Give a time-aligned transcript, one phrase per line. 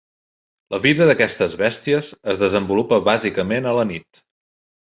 [0.75, 4.27] La vida d'aquestes bèsties es desenvolupa bàsicament a la nit.